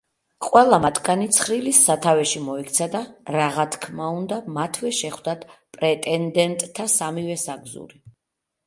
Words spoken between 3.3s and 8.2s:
რაღა თქმა უნდა მათვე შეხვდათ პრეტენდენტთა სამივე საგზური.